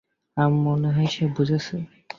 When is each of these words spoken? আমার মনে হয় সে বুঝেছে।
আমার 0.37 0.61
মনে 0.65 0.89
হয় 0.95 1.07
সে 1.07 1.23
বুঝেছে। 1.35 1.75